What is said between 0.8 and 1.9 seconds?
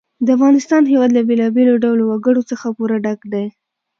هېواد له بېلابېلو